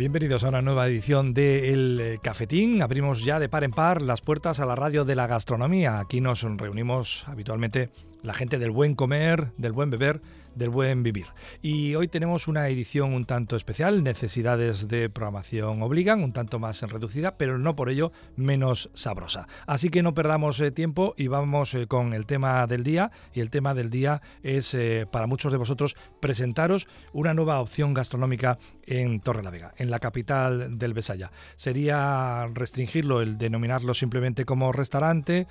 bienvenidos 0.00 0.44
a 0.44 0.48
una 0.48 0.62
nueva 0.62 0.86
edición 0.86 1.34
de 1.34 1.74
El 1.74 2.00
eh, 2.00 2.18
Cafetín. 2.22 2.80
Abrimos 2.80 3.22
ya 3.22 3.38
de 3.38 3.50
par 3.50 3.64
en 3.64 3.70
par 3.70 4.00
las 4.00 4.22
puertas 4.22 4.58
a 4.58 4.64
la 4.64 4.74
radio 4.74 5.04
de 5.04 5.14
la 5.14 5.26
gastronomía. 5.26 5.98
Aquí 5.98 6.22
nos 6.22 6.40
reunimos 6.40 7.24
habitualmente 7.28 7.90
la 8.22 8.32
gente 8.32 8.58
del 8.58 8.70
buen 8.70 8.94
comer, 8.94 9.52
del 9.58 9.72
buen 9.72 9.90
beber 9.90 10.22
del 10.54 10.70
buen 10.70 11.02
vivir. 11.02 11.26
Y 11.62 11.94
hoy 11.94 12.08
tenemos 12.08 12.48
una 12.48 12.68
edición 12.68 13.12
un 13.14 13.24
tanto 13.24 13.56
especial, 13.56 14.02
necesidades 14.02 14.88
de 14.88 15.08
programación 15.08 15.82
obligan, 15.82 16.22
un 16.22 16.32
tanto 16.32 16.58
más 16.58 16.82
reducida, 16.82 17.36
pero 17.36 17.58
no 17.58 17.76
por 17.76 17.90
ello 17.90 18.12
menos 18.36 18.90
sabrosa. 18.94 19.46
Así 19.66 19.90
que 19.90 20.02
no 20.02 20.14
perdamos 20.14 20.60
eh, 20.60 20.70
tiempo 20.70 21.14
y 21.16 21.28
vamos 21.28 21.74
eh, 21.74 21.86
con 21.86 22.12
el 22.12 22.26
tema 22.26 22.66
del 22.66 22.84
día. 22.84 23.10
Y 23.32 23.40
el 23.40 23.50
tema 23.50 23.74
del 23.74 23.90
día 23.90 24.22
es 24.42 24.74
eh, 24.74 25.06
para 25.10 25.26
muchos 25.26 25.52
de 25.52 25.58
vosotros 25.58 25.96
presentaros 26.20 26.88
una 27.12 27.34
nueva 27.34 27.60
opción 27.60 27.94
gastronómica 27.94 28.58
en 28.86 29.20
Torre 29.20 29.42
la 29.42 29.50
Vega, 29.50 29.74
en 29.76 29.90
la 29.90 29.98
capital 29.98 30.78
del 30.78 30.94
Besaya. 30.94 31.30
Sería 31.56 32.46
restringirlo, 32.52 33.20
el 33.20 33.38
denominarlo 33.38 33.94
simplemente 33.94 34.44
como 34.44 34.72
restaurante, 34.72 35.46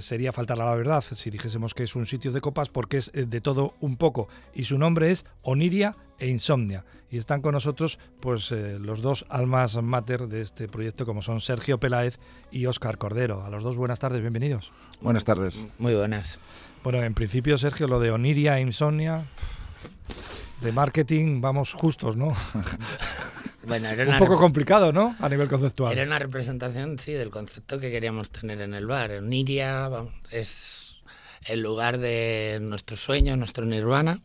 sería 0.00 0.32
faltar 0.32 0.60
a 0.60 0.64
la 0.64 0.74
verdad 0.74 1.02
si 1.02 1.30
dijésemos 1.30 1.74
que 1.74 1.82
es 1.82 1.96
un 1.96 2.06
sitio 2.06 2.32
de 2.32 2.40
copas 2.40 2.68
porque 2.68 2.98
es 2.98 3.10
de 3.12 3.40
todo 3.40 3.74
un 3.80 3.96
poco 3.96 4.28
y 4.54 4.64
su 4.64 4.78
nombre 4.78 5.10
es 5.10 5.24
Oniria 5.42 5.96
e 6.18 6.28
Insomnia. 6.28 6.84
Y 7.10 7.18
están 7.18 7.40
con 7.40 7.52
nosotros 7.52 7.98
pues 8.20 8.50
eh, 8.50 8.78
los 8.80 9.00
dos 9.00 9.26
almas 9.28 9.80
mater 9.80 10.26
de 10.26 10.40
este 10.40 10.66
proyecto 10.66 11.06
como 11.06 11.22
son 11.22 11.40
Sergio 11.40 11.78
Peláez 11.78 12.18
y 12.50 12.66
Óscar 12.66 12.98
Cordero. 12.98 13.44
A 13.44 13.50
los 13.50 13.62
dos 13.62 13.76
buenas 13.76 14.00
tardes, 14.00 14.20
bienvenidos. 14.20 14.72
Buenas 15.00 15.24
tardes. 15.24 15.66
Muy 15.78 15.94
buenas. 15.94 16.38
Bueno, 16.82 17.02
en 17.02 17.14
principio 17.14 17.58
Sergio, 17.58 17.86
lo 17.86 18.00
de 18.00 18.10
Oniria 18.10 18.58
e 18.58 18.62
Insomnia, 18.62 19.24
de 20.60 20.72
marketing 20.72 21.40
vamos 21.40 21.74
justos, 21.74 22.16
¿no? 22.16 22.34
Bueno, 23.66 23.88
era 23.88 24.12
un 24.12 24.18
poco 24.18 24.36
complicado, 24.36 24.92
¿no? 24.92 25.16
A 25.18 25.28
nivel 25.28 25.48
conceptual. 25.48 25.92
Era 25.92 26.04
una 26.04 26.20
representación, 26.20 27.00
sí, 27.00 27.12
del 27.12 27.30
concepto 27.30 27.80
que 27.80 27.90
queríamos 27.90 28.30
tener 28.30 28.60
en 28.60 28.74
el 28.74 28.86
bar. 28.86 29.10
Oniria 29.10 29.90
es 30.30 30.95
el 31.48 31.60
lugar 31.60 31.98
de 31.98 32.58
nuestro 32.60 32.96
sueño, 32.96 33.36
nuestro 33.36 33.64
nirvana, 33.64 34.20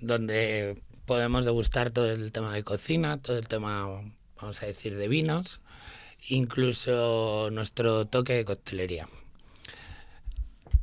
donde 0.00 0.80
podemos 1.06 1.44
degustar 1.44 1.90
todo 1.90 2.10
el 2.10 2.32
tema 2.32 2.54
de 2.54 2.62
cocina, 2.62 3.18
todo 3.18 3.38
el 3.38 3.48
tema, 3.48 4.02
vamos 4.40 4.62
a 4.62 4.66
decir, 4.66 4.96
de 4.96 5.08
vinos, 5.08 5.60
incluso 6.28 7.48
nuestro 7.52 8.06
toque 8.06 8.34
de 8.34 8.44
coctelería. 8.44 9.08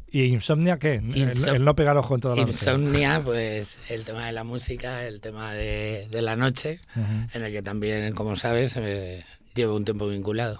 ¿Y 0.09 0.23
Insomnia 0.25 0.80
qué? 0.80 0.95
el, 0.95 1.64
no 1.64 1.75
pegar 1.75 1.97
ojo 1.97 2.16
en 2.16 2.22
toda 2.22 2.36
la 2.36 2.41
Insomnia, 2.41 3.22
pues 3.23 3.78
el 3.89 4.06
tema 4.06 4.25
de 4.25 4.31
la 4.31 4.45
música, 4.45 5.06
el 5.06 5.19
tema 5.19 5.53
de, 5.53 6.08
la 6.12 6.38
noche, 6.38 6.80
en 6.95 7.44
el 7.44 7.52
que 7.52 7.62
también, 7.62 8.14
como 8.14 8.38
sabes, 8.38 8.75
eh, 8.78 9.23
llevo 9.58 9.75
un 9.75 9.83
tiempo 9.83 10.08
vinculado. 10.08 10.59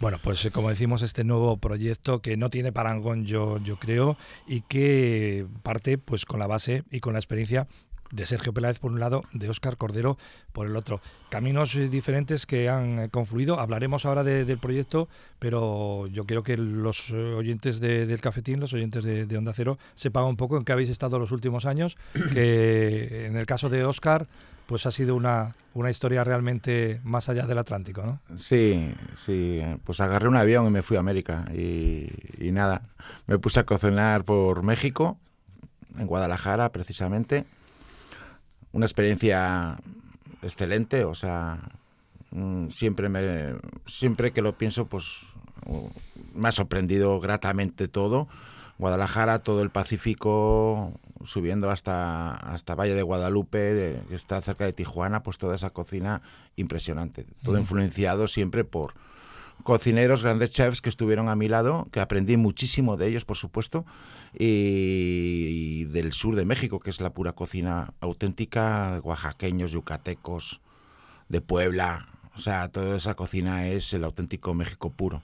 Bueno, 0.00 0.18
pues 0.22 0.44
eh, 0.44 0.50
como 0.50 0.70
decimos, 0.70 1.02
este 1.02 1.24
nuevo 1.24 1.56
proyecto 1.58 2.22
que 2.22 2.36
no 2.36 2.48
tiene 2.48 2.72
parangón, 2.72 3.26
yo, 3.26 3.58
yo 3.58 3.76
creo, 3.76 4.16
y 4.46 4.62
que 4.62 5.46
parte 5.62 5.98
pues 5.98 6.24
con 6.24 6.38
la 6.38 6.46
base 6.46 6.84
y 6.90 7.00
con 7.00 7.12
la 7.12 7.18
experiencia 7.18 7.66
de 8.10 8.26
Sergio 8.26 8.52
Peláez 8.52 8.78
por 8.78 8.92
un 8.92 9.00
lado, 9.00 9.22
de 9.32 9.48
Óscar 9.48 9.76
Cordero 9.76 10.18
por 10.52 10.66
el 10.66 10.76
otro. 10.76 11.00
Caminos 11.30 11.74
eh, 11.76 11.88
diferentes 11.88 12.46
que 12.46 12.68
han 12.68 12.98
eh, 12.98 13.08
confluido. 13.10 13.60
Hablaremos 13.60 14.06
ahora 14.06 14.24
del 14.24 14.58
proyecto, 14.58 15.08
pero 15.38 16.06
yo 16.08 16.24
quiero 16.24 16.42
que 16.42 16.56
los 16.56 17.10
oyentes 17.10 17.80
del 17.80 18.20
Cafetín, 18.20 18.60
los 18.60 18.72
oyentes 18.72 19.04
de, 19.04 19.26
de, 19.26 19.38
Onda 19.38 19.52
Cero, 19.54 19.78
sepan 19.94 20.24
un 20.24 20.36
poco 20.36 20.56
en 20.56 20.64
qué 20.64 20.72
habéis 20.72 20.88
estado 20.90 21.18
los 21.18 21.32
últimos 21.32 21.66
años, 21.66 21.96
que 22.32 23.26
en 23.26 23.36
el 23.36 23.46
caso 23.46 23.68
de 23.68 23.84
Óscar 23.84 24.26
pues 24.68 24.84
ha 24.84 24.90
sido 24.90 25.16
una, 25.16 25.54
una 25.72 25.88
historia 25.88 26.22
realmente 26.24 27.00
más 27.02 27.30
allá 27.30 27.46
del 27.46 27.56
Atlántico, 27.56 28.02
¿no? 28.02 28.20
Sí, 28.36 28.94
sí, 29.14 29.62
pues 29.82 29.98
agarré 30.00 30.28
un 30.28 30.36
avión 30.36 30.66
y 30.66 30.70
me 30.70 30.82
fui 30.82 30.98
a 30.98 31.00
América 31.00 31.46
y, 31.54 32.10
nada, 32.52 32.82
me 33.26 33.38
puse 33.38 33.60
a 33.60 33.64
cocinar 33.64 34.24
por 34.24 34.62
México, 34.62 35.16
en 35.98 36.06
Guadalajara 36.06 36.70
precisamente, 36.70 37.46
una 38.72 38.86
experiencia 38.86 39.78
excelente, 40.42 41.04
o 41.04 41.14
sea, 41.14 41.58
mm, 42.30 42.68
siempre 42.68 43.08
me 43.08 43.54
siempre 43.86 44.30
que 44.30 44.42
lo 44.42 44.52
pienso 44.52 44.86
pues 44.86 45.20
me 46.34 46.48
ha 46.48 46.52
sorprendido 46.52 47.20
gratamente 47.20 47.88
todo. 47.88 48.28
Guadalajara, 48.78 49.40
todo 49.40 49.62
el 49.62 49.70
Pacífico, 49.70 50.92
subiendo 51.24 51.70
hasta, 51.70 52.36
hasta 52.36 52.76
Valle 52.76 52.94
de 52.94 53.02
Guadalupe, 53.02 54.00
que 54.08 54.14
está 54.14 54.40
cerca 54.40 54.64
de 54.64 54.72
Tijuana, 54.72 55.24
pues 55.24 55.36
toda 55.36 55.56
esa 55.56 55.70
cocina 55.70 56.22
impresionante. 56.54 57.26
Todo 57.42 57.58
influenciado 57.58 58.28
siempre 58.28 58.62
por 58.62 58.94
cocineros, 59.62 60.22
grandes 60.22 60.50
chefs 60.50 60.80
que 60.80 60.88
estuvieron 60.88 61.28
a 61.28 61.36
mi 61.36 61.48
lado, 61.48 61.88
que 61.92 62.00
aprendí 62.00 62.36
muchísimo 62.36 62.96
de 62.96 63.08
ellos, 63.08 63.24
por 63.24 63.36
supuesto, 63.36 63.84
y, 64.32 65.84
del 65.86 66.12
sur 66.12 66.36
de 66.36 66.44
México, 66.44 66.80
que 66.80 66.90
es 66.90 67.00
la 67.00 67.10
pura 67.10 67.32
cocina 67.32 67.94
auténtica, 68.00 69.00
oaxaqueños, 69.02 69.72
yucatecos, 69.72 70.60
de 71.28 71.40
Puebla, 71.40 72.08
o 72.38 72.40
sea, 72.40 72.68
toda 72.68 72.96
esa 72.96 73.14
cocina 73.14 73.66
es 73.66 73.92
el 73.92 74.04
auténtico 74.04 74.54
México 74.54 74.90
puro. 74.90 75.22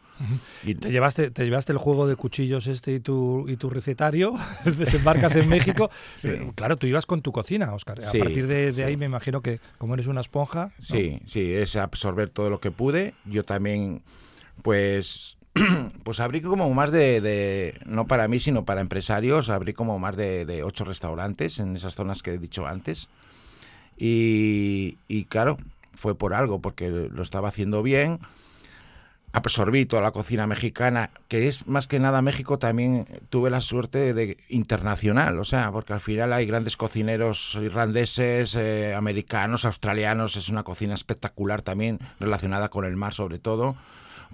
y 0.64 0.74
te 0.74 0.90
llevaste, 0.90 1.30
te 1.30 1.44
llevaste 1.44 1.70
el 1.70 1.78
juego 1.78 2.08
de 2.08 2.16
cuchillos 2.16 2.66
este 2.66 2.92
y 2.92 3.00
tu, 3.00 3.48
y 3.48 3.56
tu 3.56 3.70
recetario, 3.70 4.34
desembarcas 4.78 5.36
en 5.36 5.48
México. 5.48 5.90
Eh, 6.24 6.52
claro, 6.54 6.76
tú 6.76 6.86
ibas 6.86 7.06
con 7.06 7.20
tu 7.20 7.32
cocina, 7.32 7.74
Oscar. 7.74 7.98
A 8.00 8.12
partir 8.18 8.46
de, 8.46 8.84
ahí 8.84 8.96
me 8.96 9.04
imagino 9.04 9.42
que 9.42 9.60
como 9.78 9.94
eres 9.94 10.06
una 10.06 10.22
esponja. 10.22 10.72
Sí, 10.78 11.20
sí, 11.26 11.52
es 11.52 11.76
absorber 11.76 12.30
todo 12.30 12.48
lo 12.50 12.60
que 12.60 12.70
pude. 12.70 13.14
Yo 13.26 13.44
también, 13.44 14.02
pues 14.62 15.36
pues 16.02 16.20
abrí 16.20 16.40
como 16.40 16.72
más 16.72 16.90
de, 16.90 17.78
no 17.84 18.06
para 18.06 18.26
mí, 18.26 18.38
sino 18.38 18.64
para 18.64 18.80
empresarios, 18.80 19.50
abrí 19.50 19.74
como 19.74 19.98
más 19.98 20.16
de, 20.16 20.62
ocho 20.64 20.84
restaurantes 20.84 21.58
en 21.58 21.76
esas 21.76 21.94
zonas 21.94 22.22
que 22.22 22.32
he 22.32 22.38
dicho 22.38 22.66
antes. 22.66 23.08
Y, 23.98 24.96
y, 25.06 25.24
claro, 25.26 25.58
fue 25.96 26.16
por 26.16 26.34
algo, 26.34 26.60
porque 26.60 26.90
lo 26.90 27.22
estaba 27.22 27.48
haciendo 27.48 27.82
bien. 27.82 28.20
Absorbí 29.32 29.84
toda 29.84 30.00
la 30.00 30.12
cocina 30.12 30.46
mexicana, 30.46 31.10
que 31.26 31.48
es 31.48 31.66
más 31.66 31.88
que 31.88 31.98
nada 31.98 32.22
México, 32.22 32.58
también 32.58 33.06
tuve 33.30 33.50
la 33.50 33.60
suerte 33.60 34.14
de 34.14 34.36
internacional, 34.48 35.40
o 35.40 35.44
sea, 35.44 35.72
porque 35.72 35.92
al 35.92 36.00
final 36.00 36.32
hay 36.32 36.46
grandes 36.46 36.76
cocineros 36.76 37.58
irlandeses, 37.60 38.54
eh, 38.54 38.94
americanos, 38.94 39.64
australianos, 39.64 40.36
es 40.36 40.48
una 40.48 40.62
cocina 40.62 40.94
espectacular 40.94 41.62
también, 41.62 41.98
relacionada 42.20 42.68
con 42.68 42.84
el 42.84 42.94
mar 42.94 43.12
sobre 43.12 43.40
todo 43.40 43.74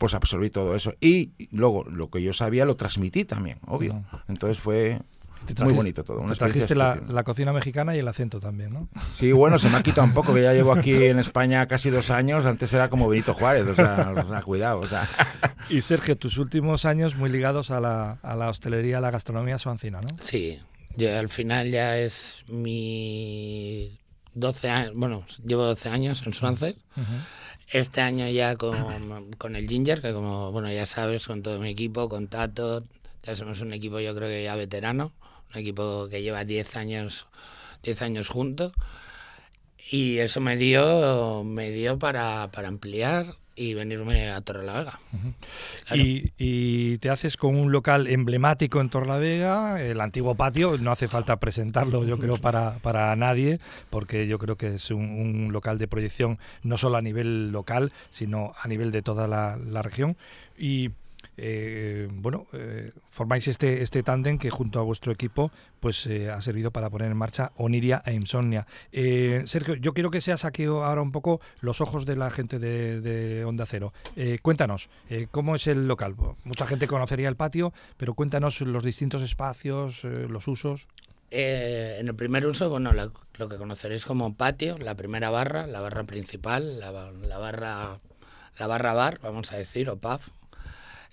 pues 0.01 0.15
absorbí 0.15 0.51
todo 0.51 0.75
eso. 0.75 0.95
Y 1.01 1.31
luego 1.53 1.85
lo 1.85 2.09
que 2.11 2.23
yo 2.23 2.33
sabía 2.33 2.65
lo 2.65 2.75
transmití 2.75 3.25
también, 3.25 3.59
obvio. 3.67 4.03
Entonces 4.29 4.59
fue 4.59 5.01
muy 5.63 5.73
bonito 5.73 6.05
todo. 6.05 6.21
Una 6.21 6.33
te 6.33 6.39
trajiste 6.39 6.75
la, 6.75 7.23
cocina 7.25 7.53
mexicana 7.53 7.95
y 7.95 7.99
el 7.99 8.09
acento 8.09 8.41
también, 8.41 8.73
¿no? 8.73 8.89
Sí, 9.13 9.33
bueno, 9.33 9.59
se 9.59 9.69
me 9.69 9.77
ha 9.77 9.83
quitado 9.83 10.07
un 10.07 10.15
poco, 10.15 10.35
que 10.35 10.43
ya 10.43 10.53
llevo 10.53 10.73
aquí 10.73 10.93
en 11.05 11.19
España 11.19 11.67
casi 11.67 11.91
dos 11.91 12.11
años. 12.11 12.47
Antes 12.47 12.73
era 12.73 12.89
como 12.89 13.09
Benito 13.09 13.35
Juárez, 13.35 13.67
o 13.67 13.75
sea, 13.75 14.43
cuidado. 14.45 14.81
O 14.81 14.87
sea. 14.87 15.09
Y 15.69 15.83
Sergio, 15.83 16.17
tus 16.17 16.39
últimos 16.39 16.85
años 16.85 17.17
muy 17.17 17.31
ligados 17.31 17.71
a 17.71 17.81
la, 17.81 18.19
a 18.23 18.35
la 18.35 18.49
hostelería, 18.49 18.99
a 18.99 19.01
la 19.01 19.11
gastronomía 19.11 19.59
suancina, 19.59 20.01
¿no? 20.01 20.17
Sí, 20.23 20.59
yo 20.97 21.17
al 21.17 21.29
final 21.29 21.71
ya 21.71 21.99
es 21.99 22.45
mi 22.49 24.01
12 24.35 24.71
años, 24.71 24.93
bueno, 24.95 25.25
llevo 25.45 25.65
12 25.65 25.89
años 25.89 26.23
en 26.27 26.35
Swansea. 26.35 26.75
Este 27.69 28.01
año 28.01 28.29
ya 28.29 28.57
con, 28.57 29.31
con, 29.39 29.55
el 29.55 29.69
Ginger, 29.69 30.03
que 30.03 30.13
como 30.13 30.51
bueno 30.51 30.73
ya 30.73 30.87
sabes, 30.87 31.27
con 31.27 31.43
todo 31.43 31.61
mi 31.61 31.69
equipo, 31.69 32.09
con 32.09 32.27
Tato, 32.27 32.85
ya 33.23 33.37
somos 33.37 33.61
un 33.61 33.73
equipo 33.73 34.01
yo 34.01 34.15
creo 34.15 34.29
que 34.29 34.43
ya 34.43 34.57
veterano 34.57 35.13
un 35.53 35.61
equipo 35.61 36.09
que 36.09 36.23
lleva 36.23 36.45
10 36.45 36.77
años, 36.77 37.27
10 37.83 38.03
años 38.03 38.29
juntos. 38.29 38.73
Y 39.91 40.19
eso 40.19 40.41
me 40.41 40.57
dio, 40.57 41.43
me 41.45 41.71
dio 41.71 41.99
para, 41.99 42.43
ampliar 42.43 43.37
y 43.57 43.75
venirme 43.75 44.31
a 44.31 44.41
Torrelavega. 44.43 45.01
y, 45.93 46.33
y, 46.39 46.99
te 46.99 47.11
haces 47.11 47.37
con 47.37 47.57
un 47.57 47.73
local 47.73 48.07
emblemático 48.07 48.81
en 48.81 48.91
Torrelavega, 48.91 49.83
el 49.83 50.01
antiguo 50.01 50.35
patio, 50.35 50.77
no 50.79 50.93
hace 50.93 51.09
falta 51.09 51.41
presentarlo 51.41 52.05
yo 52.05 52.19
creo 52.19 52.37
para, 52.41 52.75
para 52.79 53.15
nadie, 53.17 53.59
porque 53.89 54.27
yo 54.27 54.39
creo 54.39 54.57
que 54.57 54.75
es 54.75 54.91
un, 54.91 55.49
local 55.51 55.79
de 55.79 55.89
proyección 55.89 56.39
no 56.63 56.77
solo 56.77 56.99
a 56.99 57.03
nivel 57.03 57.51
local, 57.51 57.93
sino 58.11 58.53
a 58.63 58.69
nivel 58.69 58.93
de 58.93 59.03
toda 59.03 59.27
la, 59.29 59.57
la 59.57 59.83
región. 59.83 60.17
Y 60.59 60.91
eh, 61.43 62.07
bueno, 62.13 62.47
eh, 62.53 62.93
formáis 63.11 63.49
este, 63.49 63.83
este 63.83 64.03
tándem 64.03 64.37
que 64.37 64.51
junto 64.51 64.79
a 64.79 64.83
vuestro 64.83 65.11
equipo 65.11 65.51
pues 65.81 66.05
eh, 66.07 66.31
ha 66.31 66.39
servido 66.43 66.71
para 66.71 66.91
poner 66.91 67.11
en 67.11 67.17
marcha 67.17 67.53
Oniria 67.57 68.03
e 68.05 68.13
Insomnia. 68.13 68.67
Sergio, 68.93 69.75
yo 69.77 69.95
quiero 69.95 70.11
que 70.11 70.21
seas 70.21 70.45
aquí 70.45 70.65
ahora 70.65 71.01
un 71.01 71.13
poco 71.13 71.41
los 71.63 71.81
ojos 71.81 72.05
de 72.05 72.17
la 72.17 72.31
gente 72.31 72.59
de, 72.59 73.45
Onda 73.47 73.65
Cero. 73.65 73.95
cuéntanos, 74.43 74.91
¿cómo 75.31 75.55
es 75.55 75.67
el 75.67 75.89
local? 75.89 76.15
Mucha 76.45 76.67
gente 76.67 76.87
conocería 76.87 77.29
el 77.29 77.37
patio, 77.37 77.73
pero 77.97 78.13
cuéntanos 78.13 78.61
los 78.61 78.83
distintos 78.83 79.23
espacios, 79.23 80.05
los 80.05 80.47
usos. 80.47 80.89
En 81.31 82.09
el 82.09 82.15
primer 82.15 82.45
uso, 82.45 82.69
bueno, 82.69 82.93
lo, 82.93 83.13
lo, 83.39 83.49
que 83.49 83.57
conoceréis 83.57 84.05
como 84.05 84.35
patio, 84.35 84.77
la 84.79 84.97
primera 84.97 85.31
barra, 85.31 85.67
la 85.67 85.81
barra 85.81 86.05
principal, 86.05 86.81
la, 86.81 87.13
la 87.13 87.39
barra 87.39 88.01
la 88.59 88.67
barra 88.67 88.93
bar, 88.93 89.21
vamos 89.23 89.53
a 89.53 89.57
decir, 89.57 89.89
o 89.89 89.97
pub. 89.97 90.21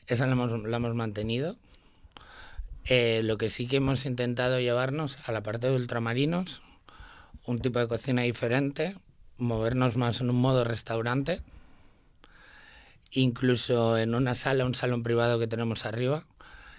Esa 0.07 0.25
la 0.25 0.33
hemos, 0.33 0.63
la 0.63 0.77
hemos 0.77 0.95
mantenido. 0.95 1.57
Eh, 2.85 3.21
lo 3.23 3.37
que 3.37 3.49
sí 3.49 3.67
que 3.67 3.77
hemos 3.77 4.05
intentado 4.05 4.59
llevarnos 4.59 5.17
a 5.25 5.33
la 5.33 5.43
parte 5.43 5.67
de 5.67 5.75
ultramarinos, 5.75 6.61
un 7.45 7.59
tipo 7.59 7.79
de 7.79 7.89
cocina 7.89 8.21
diferente, 8.21 8.95
movernos 9.37 9.97
más 9.97 10.21
en 10.21 10.29
un 10.29 10.39
modo 10.39 10.63
restaurante, 10.63 11.41
incluso 13.11 13.97
en 13.97 14.15
una 14.15 14.35
sala, 14.35 14.65
un 14.65 14.75
salón 14.75 15.03
privado 15.03 15.39
que 15.39 15.47
tenemos 15.47 15.85
arriba, 15.85 16.23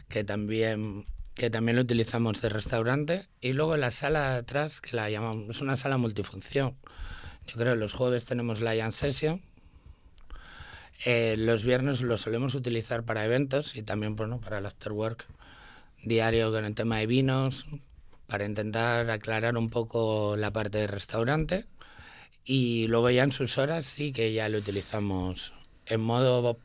que 0.08 0.24
también, 0.24 1.04
que 1.34 1.50
también 1.50 1.76
lo 1.76 1.82
utilizamos 1.82 2.40
de 2.40 2.48
restaurante, 2.48 3.28
y 3.42 3.52
luego 3.52 3.76
la 3.76 3.90
sala 3.90 4.32
de 4.32 4.38
atrás, 4.38 4.80
que 4.80 4.96
la 4.96 5.10
llamamos, 5.10 5.50
es 5.50 5.60
una 5.60 5.76
sala 5.76 5.98
multifunción. 5.98 6.74
Yo 7.46 7.56
creo 7.56 7.74
que 7.74 7.80
los 7.80 7.92
jueves 7.92 8.24
tenemos 8.24 8.62
la 8.62 8.90
Session, 8.92 9.42
eh, 11.04 11.36
los 11.38 11.64
viernes 11.64 12.00
lo 12.00 12.16
solemos 12.16 12.54
utilizar 12.54 13.04
para 13.04 13.24
eventos 13.24 13.76
y 13.76 13.82
también 13.82 14.16
bueno, 14.16 14.40
para 14.40 14.58
el 14.58 14.66
afterwork 14.66 15.26
diario 16.02 16.50
con 16.52 16.64
el 16.64 16.74
tema 16.74 16.98
de 16.98 17.06
vinos, 17.06 17.66
para 18.26 18.44
intentar 18.44 19.08
aclarar 19.10 19.56
un 19.56 19.70
poco 19.70 20.36
la 20.36 20.50
parte 20.50 20.78
de 20.78 20.86
restaurante. 20.86 21.66
Y 22.44 22.86
luego 22.88 23.10
ya 23.10 23.24
en 23.24 23.32
sus 23.32 23.58
horas 23.58 23.86
sí 23.86 24.12
que 24.12 24.32
ya 24.32 24.48
lo 24.48 24.58
utilizamos 24.58 25.52
en 25.86 26.00
modo, 26.00 26.56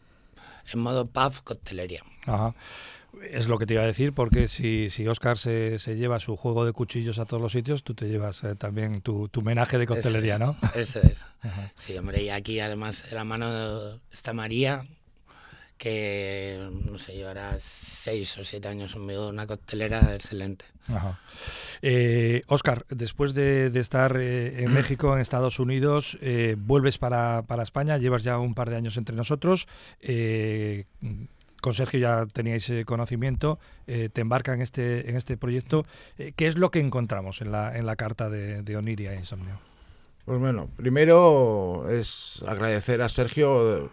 en 0.72 0.80
modo 0.80 1.08
pub 1.08 1.44
coctelería. 1.44 2.04
Ajá. 2.26 2.56
Es 3.30 3.48
lo 3.48 3.57
que 3.57 3.65
te 3.65 3.74
iba 3.74 3.83
a 3.83 3.88
decir, 3.88 4.13
porque 4.13 4.48
si, 4.48 4.89
si 4.89 5.07
Oscar 5.07 5.38
se, 5.38 5.80
se, 5.80 5.95
lleva 5.95 6.19
su 6.19 6.36
juego 6.36 6.65
de 6.65 6.74
cuchillos 6.74 7.19
a 7.19 7.25
todos 7.25 7.42
los 7.42 7.51
sitios, 7.51 7.83
tú 7.83 7.94
te 7.94 8.07
llevas 8.07 8.44
eh, 8.44 8.56
también 8.56 9.01
tu, 9.01 9.27
tu, 9.30 9.42
homenaje 9.42 9.77
de 9.77 9.86
coctelería, 9.88 10.36
eso 10.36 10.45
¿no? 10.45 10.57
Eso 10.75 11.00
es. 11.01 11.25
Ajá. 11.42 11.71
Sí, 11.75 11.98
hombre, 11.98 12.24
y 12.24 12.30
aquí 12.30 12.60
además 12.60 13.10
de 13.10 13.15
la 13.15 13.24
mano 13.24 14.00
está 14.12 14.33
María, 14.33 14.86
que 15.77 16.69
no 16.86 16.98
sé, 16.98 17.13
llevará 17.13 17.57
seis 17.60 18.38
o 18.38 18.44
siete 18.44 18.69
años 18.69 18.94
conmigo, 18.94 19.27
una 19.27 19.45
coctelera 19.45 20.15
excelente. 20.15 20.65
Ajá. 20.88 21.19
Eh, 21.81 22.44
Oscar, 22.48 22.86
después 22.88 23.33
de, 23.33 23.69
de 23.69 23.80
estar 23.81 24.15
eh, 24.18 24.63
en 24.63 24.74
México, 24.74 25.13
en 25.13 25.19
Estados 25.19 25.60
Unidos, 25.60 26.18
eh, 26.21 26.56
vuelves 26.57 26.98
para, 26.98 27.44
para, 27.45 27.63
España, 27.63 27.98
llevas 27.98 28.24
ya 28.24 28.38
un 28.38 28.54
par 28.54 28.69
de 28.69 28.77
años 28.77 28.95
entre 28.95 29.15
nosotros. 29.15 29.68
Con 31.63 31.74
Sergio 31.74 31.98
ya 31.98 32.25
teníais 32.25 32.69
eh, 32.69 32.83
conocimiento, 32.83 33.57
eh, 33.88 34.10
te 34.12 34.19
embarca 34.19 34.54
en 34.54 34.60
este, 34.60 35.10
en 35.10 35.15
este 35.15 35.38
proyecto. 35.38 35.86
Eh, 36.18 36.33
¿Qué 36.36 36.48
es 36.48 36.57
lo 36.57 36.71
que 36.71 36.81
encontramos 36.81 37.42
en 37.42 37.54
la, 37.54 37.77
en 37.77 37.86
la 37.86 37.95
carta 37.95 38.30
de, 38.30 38.75
Oniria 38.75 39.15
Insomnio? 39.15 39.62
Pues 40.25 40.42
bueno, 40.42 40.68
primero 40.75 41.88
es 41.89 42.44
agradecer 42.45 43.01
a 43.01 43.07
Sergio 43.07 43.89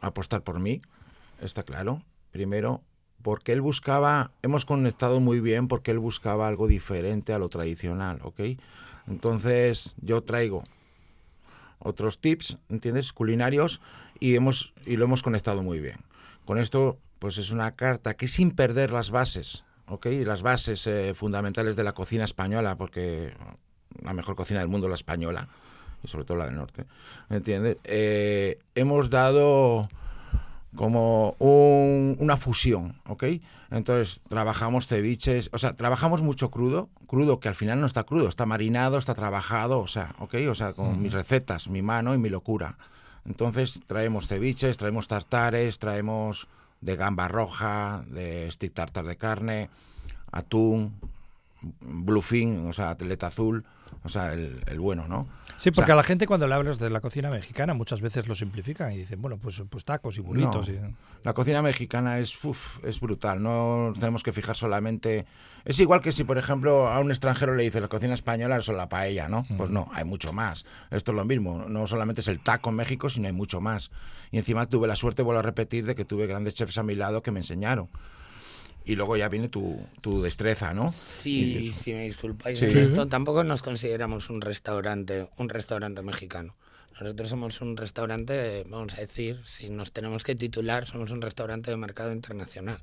apostar 0.00 0.42
por 0.42 0.58
mí, 0.58 0.82
está 1.40 1.62
claro. 1.62 2.02
Primero, 2.32 2.82
porque 3.22 3.52
él 3.52 3.60
buscaba, 3.60 4.32
hemos 4.42 4.64
conectado 4.64 5.20
muy 5.20 5.38
bien 5.38 5.68
porque 5.68 5.92
él 5.92 6.00
buscaba 6.00 6.48
algo 6.48 6.66
diferente 6.66 7.32
a 7.32 7.38
lo 7.38 7.48
tradicional, 7.48 8.18
¿ok? 8.24 8.40
Entonces 9.06 9.94
yo 10.00 10.24
traigo 10.24 10.64
otros 11.78 12.18
tips, 12.20 12.58
¿entiendes? 12.68 13.12
Culinarios 13.12 13.80
y, 14.18 14.34
hemos, 14.34 14.74
y 14.86 14.96
lo 14.96 15.04
hemos 15.04 15.22
conectado 15.22 15.62
muy 15.62 15.78
bien. 15.78 15.98
Con 16.44 16.58
esto 16.58 16.98
pues 17.22 17.38
es 17.38 17.52
una 17.52 17.76
carta 17.76 18.14
que 18.14 18.26
sin 18.26 18.50
perder 18.50 18.90
las 18.90 19.12
bases, 19.12 19.64
¿ok? 19.86 20.06
Las 20.26 20.42
bases 20.42 20.88
eh, 20.88 21.14
fundamentales 21.14 21.76
de 21.76 21.84
la 21.84 21.92
cocina 21.92 22.24
española, 22.24 22.74
porque 22.74 23.32
la 24.02 24.12
mejor 24.12 24.34
cocina 24.34 24.58
del 24.58 24.68
mundo 24.68 24.88
es 24.88 24.90
la 24.90 24.96
española, 24.96 25.48
y 26.02 26.08
sobre 26.08 26.24
todo 26.24 26.38
la 26.38 26.46
del 26.46 26.56
norte, 26.56 26.84
¿entiendes? 27.30 27.76
Eh, 27.84 28.58
hemos 28.74 29.08
dado 29.08 29.88
como 30.74 31.36
un, 31.38 32.16
una 32.18 32.36
fusión, 32.36 33.00
¿ok? 33.06 33.22
Entonces 33.70 34.20
trabajamos 34.28 34.88
ceviches, 34.88 35.48
o 35.52 35.58
sea, 35.58 35.76
trabajamos 35.76 36.22
mucho 36.22 36.50
crudo, 36.50 36.88
crudo 37.06 37.38
que 37.38 37.46
al 37.46 37.54
final 37.54 37.78
no 37.78 37.86
está 37.86 38.02
crudo, 38.02 38.26
está 38.26 38.46
marinado, 38.46 38.98
está 38.98 39.14
trabajado, 39.14 39.78
o 39.78 39.86
sea, 39.86 40.12
¿ok? 40.18 40.34
O 40.50 40.56
sea, 40.56 40.72
con 40.72 41.00
mis 41.00 41.12
recetas, 41.12 41.68
mi 41.68 41.82
mano 41.82 42.14
y 42.14 42.18
mi 42.18 42.30
locura. 42.30 42.78
Entonces 43.24 43.80
traemos 43.86 44.26
ceviches, 44.26 44.76
traemos 44.76 45.06
tartares, 45.06 45.78
traemos 45.78 46.48
de 46.82 46.96
gamba 46.96 47.28
roja, 47.28 48.04
de 48.08 48.50
stick 48.50 48.74
tartar 48.74 49.06
de 49.06 49.16
carne, 49.16 49.70
atún, 50.30 50.92
bluefin, 51.80 52.68
o 52.68 52.72
sea, 52.72 52.90
atleta 52.90 53.28
azul, 53.28 53.64
o 54.04 54.08
sea, 54.08 54.32
el, 54.32 54.62
el 54.66 54.80
bueno, 54.80 55.06
¿no? 55.08 55.28
Sí, 55.58 55.70
porque 55.70 55.92
o 55.92 55.94
sea, 55.94 55.94
a 55.94 55.96
la 55.96 56.02
gente 56.02 56.26
cuando 56.26 56.48
le 56.48 56.54
hablas 56.54 56.80
de 56.80 56.90
la 56.90 57.00
cocina 57.00 57.30
mexicana 57.30 57.72
muchas 57.72 58.00
veces 58.00 58.26
lo 58.26 58.34
simplifican 58.34 58.92
y 58.92 58.98
dicen, 58.98 59.22
bueno, 59.22 59.38
pues, 59.38 59.62
pues 59.70 59.84
tacos 59.84 60.18
y 60.18 60.20
burritos. 60.20 60.68
No. 60.68 60.74
Y... 60.74 60.96
La 61.22 61.34
cocina 61.34 61.62
mexicana 61.62 62.18
es, 62.18 62.44
uf, 62.44 62.84
es 62.84 62.98
brutal, 62.98 63.40
no 63.40 63.92
tenemos 63.94 64.24
que 64.24 64.32
fijar 64.32 64.56
solamente... 64.56 65.24
Es 65.64 65.78
igual 65.78 66.00
que 66.00 66.10
si, 66.10 66.24
por 66.24 66.36
ejemplo, 66.36 66.88
a 66.88 66.98
un 66.98 67.12
extranjero 67.12 67.54
le 67.54 67.62
dice 67.62 67.80
la 67.80 67.86
cocina 67.86 68.14
española 68.14 68.56
es 68.56 68.66
la 68.66 68.88
paella, 68.88 69.28
¿no? 69.28 69.46
Mm. 69.48 69.56
Pues 69.56 69.70
no, 69.70 69.88
hay 69.92 70.04
mucho 70.04 70.32
más. 70.32 70.66
Esto 70.90 71.12
es 71.12 71.16
lo 71.16 71.24
mismo, 71.24 71.66
no 71.68 71.86
solamente 71.86 72.22
es 72.22 72.28
el 72.28 72.40
taco 72.40 72.70
en 72.70 72.76
México, 72.76 73.08
sino 73.08 73.28
hay 73.28 73.32
mucho 73.32 73.60
más. 73.60 73.92
Y 74.32 74.38
encima 74.38 74.66
tuve 74.66 74.88
la 74.88 74.96
suerte, 74.96 75.22
vuelvo 75.22 75.38
a 75.38 75.42
repetir, 75.42 75.86
de 75.86 75.94
que 75.94 76.04
tuve 76.04 76.26
grandes 76.26 76.54
chefs 76.54 76.78
a 76.78 76.82
mi 76.82 76.96
lado 76.96 77.22
que 77.22 77.30
me 77.30 77.38
enseñaron 77.38 77.88
y 78.84 78.96
luego 78.96 79.16
ya 79.16 79.28
viene 79.28 79.48
tu, 79.48 79.80
tu 80.00 80.22
destreza, 80.22 80.74
¿no? 80.74 80.90
Sí, 80.92 81.58
y, 81.58 81.72
si 81.72 81.92
me 81.94 82.04
disculpáis, 82.04 82.58
sí. 82.58 82.66
esto 82.66 83.08
tampoco 83.08 83.44
nos 83.44 83.62
consideramos 83.62 84.30
un 84.30 84.40
restaurante, 84.40 85.28
un 85.38 85.48
restaurante 85.48 86.02
mexicano. 86.02 86.56
Nosotros 87.00 87.30
somos 87.30 87.60
un 87.60 87.76
restaurante, 87.76 88.64
vamos 88.68 88.94
a 88.94 89.00
decir, 89.00 89.40
si 89.44 89.70
nos 89.70 89.92
tenemos 89.92 90.24
que 90.24 90.34
titular, 90.34 90.86
somos 90.86 91.10
un 91.10 91.22
restaurante 91.22 91.70
de 91.70 91.76
mercado 91.76 92.12
internacional. 92.12 92.80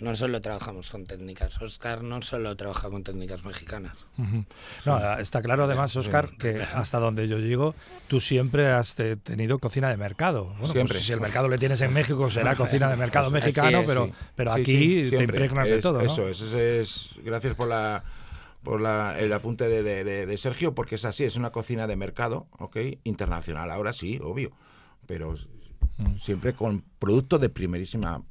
No 0.00 0.14
solo 0.14 0.40
trabajamos 0.40 0.90
con 0.90 1.06
técnicas, 1.06 1.60
Oscar 1.60 2.04
no 2.04 2.22
solo 2.22 2.56
trabaja 2.56 2.88
con 2.88 3.02
técnicas 3.02 3.44
mexicanas. 3.44 3.94
Uh 4.16 4.22
-huh. 4.22 4.46
No, 4.86 5.18
está 5.18 5.42
claro 5.42 5.64
además, 5.64 5.94
Oscar, 5.96 6.30
que 6.38 6.62
hasta 6.74 7.00
donde 7.00 7.26
yo 7.26 7.38
llego, 7.38 7.74
tú 8.06 8.20
siempre 8.20 8.68
has 8.68 8.94
tenido 8.94 9.58
cocina 9.58 9.88
de 9.90 9.96
mercado. 9.96 10.46
Bueno, 10.58 10.72
siempre. 10.72 10.94
Pues 10.94 11.04
si 11.06 11.12
el 11.12 11.20
mercado 11.20 11.48
le 11.48 11.58
tienes 11.58 11.80
en 11.80 11.92
México, 11.92 12.30
será 12.30 12.54
cocina 12.54 12.88
de 12.88 12.96
mercado 12.96 13.30
mexicano, 13.32 13.80
es, 13.80 13.86
pero, 13.86 14.06
sí. 14.06 14.12
pero 14.36 14.54
sí, 14.54 14.60
aquí 14.60 15.04
sí, 15.04 15.10
te 15.10 15.24
impregnas 15.24 15.66
es, 15.66 15.72
de 15.72 15.80
todo. 15.80 15.98
¿no? 15.98 16.04
Eso, 16.04 16.28
eso 16.28 16.58
es, 16.58 17.10
gracias 17.24 17.56
por 17.56 17.68
la 17.68 18.04
por 18.62 18.80
la, 18.80 19.18
el 19.18 19.32
apunte 19.32 19.68
de, 19.68 19.82
de, 19.82 20.04
de, 20.04 20.26
de, 20.26 20.36
Sergio, 20.36 20.74
porque 20.74 20.96
es 20.96 21.04
así, 21.04 21.24
es 21.24 21.36
una 21.36 21.50
cocina 21.50 21.86
de 21.86 21.96
mercado, 21.96 22.48
¿ok? 22.58 22.76
Internacional, 23.04 23.70
ahora 23.70 23.92
sí, 23.92 24.18
obvio, 24.22 24.52
pero 25.06 25.34
mm. 25.96 26.16
siempre 26.16 26.52
con 26.52 26.84
producto 26.98 27.38
de 27.38 27.48
primerísima 27.48 28.22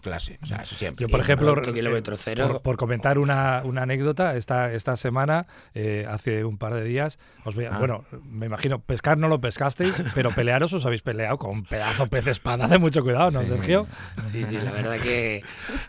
clase. 0.00 0.38
O 0.42 0.46
sea, 0.46 0.58
eso 0.58 0.74
siempre. 0.74 1.04
Yo, 1.04 1.08
por 1.08 1.20
ejemplo, 1.20 1.54
kilómetro 1.62 2.16
cero. 2.16 2.48
Por, 2.48 2.62
por, 2.62 2.76
comentar 2.76 3.18
una, 3.18 3.62
una, 3.64 3.82
anécdota, 3.82 4.36
esta, 4.36 4.72
esta 4.72 4.96
semana, 4.96 5.46
eh, 5.74 6.06
hace 6.08 6.44
un 6.44 6.58
par 6.58 6.74
de 6.74 6.84
días, 6.84 7.18
os 7.44 7.54
veía, 7.54 7.70
ah. 7.72 7.78
bueno, 7.78 8.04
me 8.24 8.46
imagino, 8.46 8.80
pescar 8.80 9.18
no 9.18 9.28
lo 9.28 9.40
pescasteis, 9.40 9.94
pero 10.14 10.30
pelearos 10.30 10.72
os 10.72 10.84
habéis 10.86 11.02
peleado 11.02 11.38
con 11.38 11.50
un 11.50 11.64
pedazo 11.64 12.06
pez 12.06 12.26
espada 12.26 12.68
de 12.68 12.78
mucho 12.78 13.02
cuidado, 13.02 13.30
¿no, 13.30 13.40
sí. 13.40 13.46
Sergio? 13.46 13.86
Sí, 14.30 14.44
sí, 14.44 14.58
la 14.58 14.72
verdad 14.72 14.98
que 14.98 15.42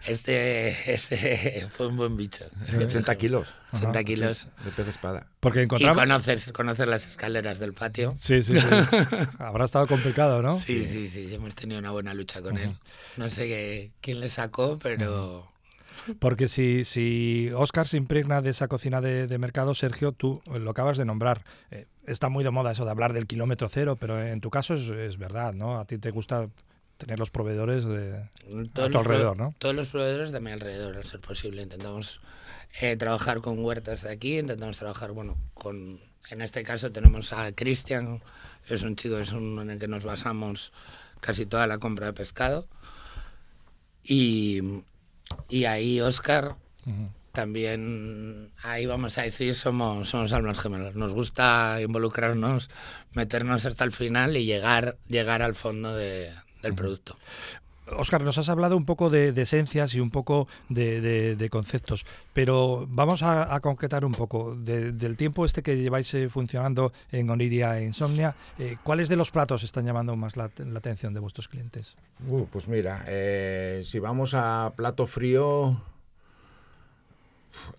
este, 0.07 0.93
este 0.93 1.67
fue 1.69 1.87
un 1.87 1.97
buen 1.97 2.17
bicho. 2.17 2.45
Sí, 2.65 2.77
80 2.77 3.15
kilos. 3.15 3.53
80 3.73 3.89
Ajá, 3.89 4.03
kilos. 4.03 4.49
De 4.63 4.71
pez 4.71 4.87
espada. 4.87 5.27
Porque 5.39 5.63
encontramos... 5.63 5.97
Y 5.97 5.99
conocer, 5.99 6.53
conocer 6.53 6.87
las 6.87 7.07
escaleras 7.07 7.59
del 7.59 7.73
patio. 7.73 8.15
Sí, 8.19 8.41
sí, 8.41 8.59
sí. 8.59 8.67
Habrá 9.39 9.65
estado 9.65 9.87
complicado, 9.87 10.41
¿no? 10.41 10.59
Sí, 10.59 10.85
sí, 10.85 11.07
sí, 11.07 11.27
sí, 11.29 11.35
hemos 11.35 11.55
tenido 11.55 11.79
una 11.79 11.91
buena 11.91 12.13
lucha 12.13 12.41
con 12.41 12.53
uh 12.53 12.57
-huh. 12.57 12.63
él. 12.63 12.77
No 13.17 13.29
sé 13.29 13.47
qué, 13.47 13.91
quién 14.01 14.19
le 14.19 14.29
sacó, 14.29 14.79
pero... 14.81 15.47
Porque 16.19 16.47
si, 16.47 16.83
si 16.83 17.49
Oscar 17.55 17.87
se 17.87 17.97
impregna 17.97 18.41
de 18.41 18.49
esa 18.49 18.67
cocina 18.67 18.99
de, 18.99 19.27
de, 19.27 19.37
mercado, 19.37 19.73
Sergio, 19.73 20.11
tú 20.11 20.41
lo 20.45 20.71
acabas 20.71 20.97
de 20.97 21.05
nombrar. 21.05 21.45
Eh, 21.71 21.85
está 22.05 22.27
muy 22.29 22.43
de 22.43 22.49
moda 22.49 22.71
eso 22.71 22.83
de 22.83 22.91
hablar 22.91 23.13
del 23.13 23.27
kilómetro 23.27 23.69
cero, 23.69 23.95
pero 23.97 24.21
en 24.21 24.41
tu 24.41 24.49
caso 24.49 24.73
es, 24.73 24.89
es 24.89 25.17
verdad, 25.17 25.53
¿no? 25.53 25.79
A 25.79 25.85
ti 25.85 25.97
te 25.97 26.11
gusta 26.11 26.49
tener 26.97 27.19
los 27.19 27.31
proveedores 27.31 27.85
de 27.85 28.29
todos 28.73 28.89
a 28.89 28.91
tu 28.91 28.97
alrededor, 28.97 29.37
¿no? 29.37 29.53
Todos 29.59 29.75
los 29.75 29.87
proveedores 29.87 30.31
de 30.31 30.39
mi 30.39 30.51
alrededor, 30.51 30.97
al 30.97 31.05
ser 31.05 31.19
posible. 31.19 31.61
Intentamos 31.61 32.21
eh, 32.81 32.95
trabajar 32.95 33.41
con 33.41 33.63
huertas 33.63 34.03
de 34.03 34.11
aquí, 34.11 34.39
intentamos 34.39 34.77
trabajar, 34.77 35.11
bueno, 35.11 35.37
con, 35.53 35.99
en 36.29 36.41
este 36.41 36.63
caso 36.63 36.91
tenemos 36.91 37.33
a 37.33 37.51
Cristian, 37.53 38.21
es 38.67 38.83
un 38.83 38.95
chico 38.95 39.19
es 39.19 39.33
un, 39.33 39.59
en 39.59 39.69
el 39.69 39.79
que 39.79 39.87
nos 39.87 40.03
basamos 40.03 40.71
casi 41.19 41.45
toda 41.45 41.67
la 41.67 41.77
compra 41.77 42.07
de 42.07 42.13
pescado. 42.13 42.67
Y, 44.03 44.61
y 45.49 45.65
ahí 45.65 46.01
Oscar, 46.01 46.55
uh 46.85 46.89
-huh. 46.89 47.09
también, 47.31 48.51
ahí 48.61 48.85
vamos 48.85 49.17
a 49.17 49.23
decir, 49.23 49.55
somos, 49.55 50.09
somos 50.09 50.33
almas 50.33 50.59
gemelas. 50.59 50.95
Nos 50.95 51.13
gusta 51.13 51.79
involucrarnos, 51.81 52.69
meternos 53.11 53.65
hasta 53.65 53.83
el 53.83 53.91
final 53.91 54.37
y 54.37 54.45
llegar, 54.45 54.97
llegar 55.07 55.41
al 55.41 55.55
fondo 55.55 55.95
de, 55.95 56.31
del 56.61 56.75
producto. 56.75 57.17
Oscar, 57.97 58.23
nos 58.23 58.37
has 58.37 58.49
hablado 58.49 58.77
un 58.77 58.85
poco 58.85 59.09
de, 59.09 59.29
esencias 59.41 59.93
y 59.95 59.99
un 59.99 60.09
poco 60.09 60.47
de, 60.69 61.47
conceptos, 61.51 62.05
pero 62.33 62.85
vamos 62.89 63.23
a, 63.23 63.59
concretar 63.61 64.05
un 64.05 64.11
poco 64.11 64.55
del 64.55 65.17
tiempo 65.17 65.45
este 65.45 65.63
que 65.63 65.77
lleváis 65.77 66.13
eh, 66.13 66.29
funcionando 66.29 66.91
en 67.11 67.29
Oniria 67.29 67.79
e 67.79 67.85
Insomnia. 67.85 68.35
Eh, 68.59 68.77
¿Cuáles 68.83 69.09
de 69.09 69.15
los 69.15 69.31
platos 69.31 69.63
están 69.63 69.85
llamando 69.85 70.15
más 70.15 70.37
la, 70.37 70.45
atención 70.75 71.13
de 71.13 71.19
vuestros 71.19 71.47
clientes? 71.47 71.95
Uh, 72.27 72.45
pues 72.47 72.67
mira, 72.67 73.05
si 73.83 73.99
vamos 73.99 74.33
a 74.33 74.73
plato 74.75 75.07
frío, 75.07 75.81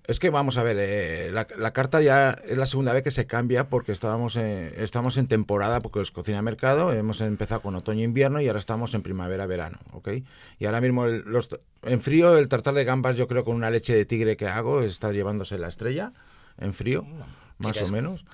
es 0.07 0.21
que 0.21 0.31
vamos 0.31 0.57
a 0.57 0.63
ver, 0.63 0.77
eh, 0.79 1.31
la, 1.33 1.73
carta 1.73 2.01
ya 2.01 2.31
es 2.47 2.57
la 2.57 2.67
segunda 2.67 2.93
vez 2.93 3.03
que 3.03 3.11
se 3.11 3.27
cambia 3.27 3.67
porque 3.67 3.93
estábamos 3.93 4.37
en, 4.37 4.73
estamos 4.77 5.17
en 5.17 5.27
temporada, 5.27 5.81
porque 5.81 6.01
es 6.01 6.11
cocina 6.11 6.43
mercado, 6.43 6.93
hemos 6.93 7.21
empezado 7.21 7.63
con 7.63 7.75
otoño-invierno 7.75 8.41
y 8.41 8.47
ahora 8.47 8.61
estamos 8.61 8.95
en 8.95 9.03
primavera-verano, 9.03 9.79
¿ok? 9.93 10.09
Y 10.59 10.67
ahora 10.67 10.81
mismo 10.81 11.07
los, 11.07 11.49
en 11.83 12.03
frío 12.03 12.37
el 12.37 12.49
tartar 12.49 12.75
de 12.75 12.85
gambas 12.85 13.17
yo 13.17 13.27
creo 13.27 13.45
con 13.45 13.57
una 13.57 13.71
leche 13.71 13.95
de 13.95 14.05
tigre 14.05 14.37
que 14.37 14.47
hago 14.47 14.83
está 14.83 15.13
llevándose 15.13 15.59
la 15.59 15.69
estrella, 15.69 16.13
en 16.59 16.75
frío, 16.75 17.05
más 17.59 17.81
o 17.81 17.89
menos. 17.89 18.25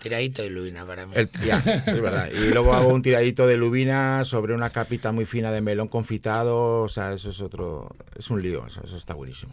Tiradito 0.00 0.42
de 0.42 0.48
lubina 0.48 0.86
para 0.86 1.06
mí. 1.06 1.14
es 1.14 2.00
verdad. 2.00 2.30
Y 2.32 2.48
luego 2.54 2.72
hago 2.72 2.88
un 2.88 3.02
tiradito 3.02 3.46
de 3.46 3.58
lubina 3.58 4.24
sobre 4.24 4.54
una 4.54 4.70
capita 4.70 5.12
muy 5.12 5.26
fina 5.26 5.52
de 5.52 5.60
melón 5.60 5.88
confitado. 5.88 6.80
O 6.80 6.88
sea, 6.88 7.12
eso 7.12 7.28
es 7.28 7.42
otro. 7.42 7.94
Es 8.16 8.30
un 8.30 8.40
lío. 8.40 8.66
Eso, 8.66 8.96
está 8.96 9.12
buenísimo. 9.12 9.52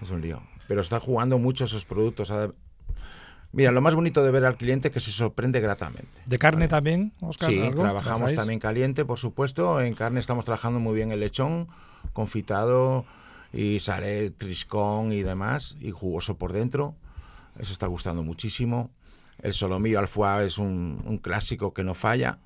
Es 0.00 0.10
un 0.10 0.22
lío 0.22 0.42
pero 0.68 0.80
está 0.80 1.00
jugando 1.00 1.38
mucho 1.38 1.64
esos 1.64 1.84
productos. 1.84 2.32
Mira, 3.52 3.70
lo 3.70 3.80
más 3.80 3.94
bonito 3.94 4.24
de 4.24 4.32
ver 4.32 4.44
al 4.44 4.56
cliente 4.56 4.88
es 4.88 4.94
que 4.94 5.00
se 5.00 5.12
sorprende 5.12 5.60
gratamente. 5.60 6.08
¿De 6.26 6.38
carne 6.38 6.66
también, 6.66 7.12
Oscar? 7.20 7.50
Sí, 7.50 7.62
trabajamos 7.76 8.34
también 8.34 8.58
caliente, 8.58 9.04
por 9.04 9.18
supuesto. 9.18 9.80
En 9.80 9.94
carne 9.94 10.18
estamos 10.18 10.44
trabajando 10.44 10.80
muy 10.80 10.94
bien 10.94 11.12
el 11.12 11.20
lechón, 11.20 11.68
confitado 12.12 13.04
y 13.52 13.78
sale 13.78 14.30
triscón 14.30 15.12
y 15.12 15.22
demás, 15.22 15.76
y 15.80 15.92
jugoso 15.92 16.36
por 16.36 16.52
dentro. 16.52 16.96
Eso 17.56 17.72
está 17.72 17.86
gustando 17.86 18.24
muchísimo. 18.24 18.90
El 19.40 19.52
solomillo 19.52 20.00
al 20.00 20.08
foie 20.08 20.46
es 20.46 20.58
un, 20.58 21.20
clásico 21.22 21.72
que 21.72 21.84
no 21.84 21.94
falla. 21.94 22.38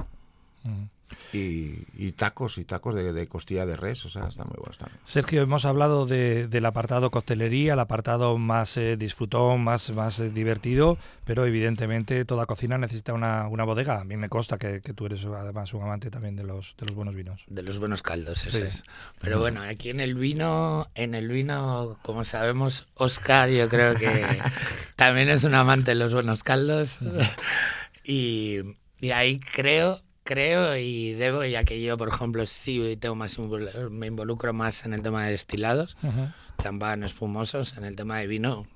Y, 1.32 2.12
tacos, 2.12 2.58
y 2.58 2.64
tacos 2.64 2.94
de, 2.94 3.28
costilla 3.28 3.66
de 3.66 3.76
res, 3.76 4.04
o 4.06 4.08
sea, 4.08 4.28
está 4.28 4.44
muy 4.44 4.56
bueno 4.56 4.74
también. 4.78 5.00
Sergio, 5.04 5.42
hemos 5.42 5.64
hablado 5.64 6.06
del 6.06 6.66
apartado 6.66 7.10
coctelería, 7.10 7.74
el 7.74 7.78
apartado 7.78 8.38
más 8.38 8.76
eh, 8.76 8.96
disfrutón, 8.96 9.62
más, 9.62 9.90
más 9.90 10.20
eh, 10.20 10.30
divertido, 10.30 10.98
pero 11.24 11.46
evidentemente 11.46 12.24
toda 12.24 12.46
cocina 12.46 12.78
necesita 12.78 13.12
una, 13.12 13.46
bodega. 13.64 14.00
A 14.00 14.04
mí 14.04 14.16
me 14.16 14.28
consta 14.28 14.58
que, 14.58 14.80
tú 14.80 15.06
eres 15.06 15.24
además 15.24 15.74
un 15.74 15.82
amante 15.82 16.10
también 16.10 16.36
de 16.36 16.44
los, 16.44 16.74
de 16.78 16.86
los 16.86 16.94
buenos 16.94 17.14
vinos. 17.14 17.44
De 17.48 17.62
los 17.62 17.78
buenos 17.78 18.02
caldos, 18.02 18.46
eso 18.46 18.64
es. 18.64 18.84
Pero 19.20 19.38
bueno, 19.38 19.60
aquí 19.60 19.90
en 19.90 20.00
el 20.00 20.14
vino, 20.14 20.88
en 20.94 21.14
el 21.14 21.28
vino, 21.28 21.98
como 22.02 22.24
sabemos, 22.24 22.88
Oscar 22.94 23.50
yo 23.50 23.68
creo 23.68 23.94
que 23.94 24.24
también 24.96 25.28
es 25.28 25.44
un 25.44 25.54
amante 25.54 25.90
de 25.90 25.96
los 25.96 26.12
buenos 26.12 26.42
caldos. 26.42 26.98
y, 28.04 28.60
y 28.98 29.10
ahí 29.10 29.40
creo 29.40 30.00
creo 30.28 30.76
y 30.76 31.14
debo, 31.14 31.42
ya 31.42 31.64
que 31.64 31.80
yo, 31.80 31.96
por 31.96 32.10
ejemplo, 32.10 32.44
sí 32.44 32.98
tengo 33.00 33.14
más 33.14 33.38
me 33.38 34.08
involucro 34.08 34.52
más 34.52 34.84
en 34.84 34.92
el 34.92 35.02
tema 35.02 35.24
de 35.24 35.30
destilados, 35.30 35.96
champán, 36.58 37.02
espumosos, 37.02 37.78
en 37.78 37.84
el 37.84 37.96
tema 37.96 38.18
de 38.18 38.26
vino 38.26 38.66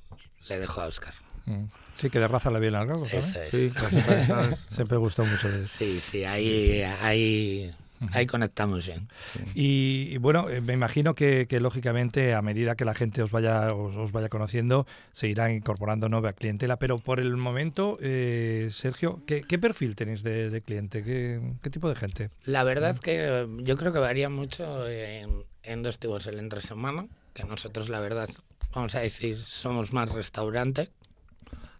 le 0.48 0.58
dejo 0.58 0.80
a 0.80 0.86
Oscar. 0.86 1.12
Mm. 1.44 1.64
Sí, 1.94 2.08
que 2.08 2.18
de 2.18 2.26
raza 2.26 2.50
le 2.50 2.58
viene 2.58 2.78
al 2.78 2.86
galgo. 2.86 3.04
Eso 3.04 3.42
es. 3.42 3.50
Sí, 3.50 3.70
siempre 4.70 4.96
gustó 4.96 5.26
mucho 5.26 5.50
de 5.50 5.64
eso. 5.64 5.76
Sí, 5.78 6.00
sí, 6.00 6.24
ahí, 6.24 6.80
ahí 6.80 7.74
Ahí 8.10 8.26
conectamos 8.26 8.86
bien. 8.86 9.08
Y, 9.54 10.16
bueno, 10.18 10.48
eh, 10.50 10.60
me 10.60 10.72
imagino 10.72 11.14
que, 11.14 11.46
lógicamente 11.60 12.34
a 12.34 12.42
medida 12.42 12.74
que 12.74 12.84
la 12.84 12.94
gente 12.94 13.22
os 13.22 13.30
vaya 13.30 13.74
os, 13.74 14.12
vaya 14.12 14.28
conociendo, 14.28 14.86
se 15.12 15.28
irá 15.28 15.52
incorporando 15.52 16.08
nueva 16.08 16.32
clientela. 16.32 16.78
Pero 16.78 16.98
por 16.98 17.20
el 17.20 17.36
momento, 17.36 17.98
eh, 18.00 18.68
Sergio, 18.72 19.22
¿qué, 19.26 19.58
perfil 19.58 19.94
tenéis 19.94 20.22
de, 20.22 20.62
cliente? 20.64 21.02
¿Qué, 21.04 21.70
tipo 21.70 21.88
de 21.88 21.96
gente? 21.96 22.30
La 22.44 22.64
verdad 22.64 22.98
que 22.98 23.46
yo 23.58 23.76
creo 23.76 23.92
que 23.92 23.98
varía 23.98 24.28
mucho 24.28 24.88
en, 24.88 25.82
dos 25.82 25.98
tipos. 25.98 26.26
El 26.26 26.38
entre 26.38 26.60
semana, 26.60 27.06
que 27.34 27.44
nosotros 27.44 27.88
la 27.88 28.00
verdad, 28.00 28.28
vamos 28.74 28.94
a 28.94 29.00
decir, 29.00 29.36
somos 29.38 29.92
más 29.92 30.10
restaurante. 30.10 30.90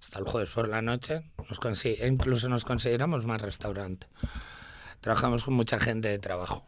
Hasta 0.00 0.18
el 0.18 0.24
jueves 0.24 0.50
por 0.50 0.68
la 0.68 0.82
noche, 0.82 1.22
nos 1.48 1.84
incluso 1.84 2.48
nos 2.48 2.64
consideramos 2.64 3.24
más 3.24 3.40
restaurante 3.40 4.08
trabajamos 5.02 5.44
con 5.44 5.54
mucha 5.54 5.78
gente 5.78 6.08
de 6.08 6.18
trabajo. 6.18 6.64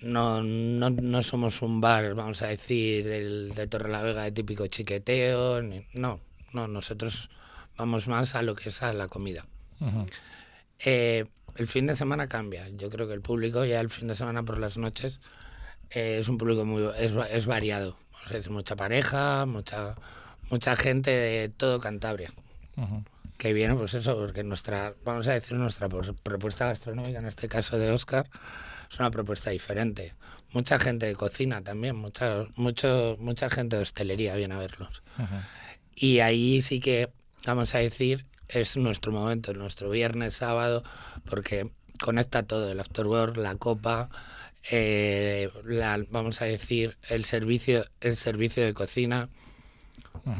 No, 0.00 0.42
no, 0.42 0.90
no 0.90 1.22
somos 1.22 1.60
un 1.60 1.80
bar, 1.80 2.14
vamos 2.14 2.40
a 2.42 2.46
decir, 2.46 3.04
del, 3.04 3.54
de 3.54 3.66
Torre 3.66 3.90
la 3.90 4.02
Vega 4.02 4.22
de 4.22 4.32
típico 4.32 4.66
chiqueteo. 4.66 5.60
no, 5.92 6.20
no, 6.52 6.68
nosotros 6.68 7.30
vamos 7.76 8.08
más 8.08 8.34
a 8.34 8.42
lo 8.42 8.54
que 8.54 8.70
es 8.70 8.82
a 8.82 8.92
la 8.92 9.08
comida. 9.08 9.44
Eh, 10.78 11.26
el 11.56 11.66
fin 11.66 11.86
de 11.86 11.96
semana 11.96 12.28
cambia. 12.28 12.68
Yo 12.70 12.90
creo 12.90 13.06
que 13.06 13.14
el 13.14 13.20
público 13.20 13.64
ya 13.64 13.80
el 13.80 13.90
fin 13.90 14.08
de 14.08 14.14
semana 14.14 14.42
por 14.42 14.58
las 14.58 14.78
noches 14.78 15.20
eh, 15.90 16.18
es 16.20 16.28
un 16.28 16.38
público 16.38 16.64
muy 16.64 16.88
es, 16.98 17.12
es 17.30 17.46
variado. 17.46 17.96
Decir, 18.30 18.52
mucha 18.52 18.74
pareja, 18.76 19.44
mucha 19.46 19.96
mucha 20.50 20.76
gente 20.76 21.10
de 21.10 21.48
todo 21.48 21.80
Cantabria 21.80 22.30
que 23.38 23.52
viene, 23.52 23.74
pues 23.74 23.94
eso, 23.94 24.16
porque 24.16 24.42
nuestra, 24.44 24.94
vamos 25.04 25.26
a 25.28 25.32
decir, 25.32 25.56
nuestra 25.56 25.88
propuesta 25.88 26.66
gastronómica, 26.66 27.18
en 27.18 27.26
este 27.26 27.48
caso 27.48 27.78
de 27.78 27.90
Oscar, 27.90 28.28
es 28.90 28.98
una 28.98 29.10
propuesta 29.10 29.50
diferente. 29.50 30.14
Mucha 30.52 30.78
gente 30.78 31.06
de 31.06 31.14
cocina 31.14 31.62
también, 31.62 31.96
mucha, 31.96 32.44
mucho, 32.56 33.16
mucha 33.18 33.50
gente 33.50 33.76
de 33.76 33.82
hostelería 33.82 34.36
viene 34.36 34.54
a 34.54 34.58
verlos. 34.58 35.02
Y 35.94 36.20
ahí 36.20 36.62
sí 36.62 36.80
que, 36.80 37.10
vamos 37.46 37.74
a 37.74 37.78
decir, 37.78 38.26
es 38.48 38.76
nuestro 38.76 39.12
momento, 39.12 39.52
nuestro 39.54 39.90
viernes, 39.90 40.34
sábado, 40.34 40.84
porque 41.24 41.70
conecta 42.00 42.44
todo, 42.44 42.70
el 42.70 42.78
afterwork, 42.80 43.36
la 43.36 43.56
copa, 43.56 44.10
eh, 44.70 45.50
la, 45.64 46.00
vamos 46.10 46.40
a 46.40 46.44
decir, 46.44 46.96
el 47.08 47.24
servicio, 47.24 47.84
el 48.00 48.16
servicio 48.16 48.64
de 48.64 48.74
cocina 48.74 49.28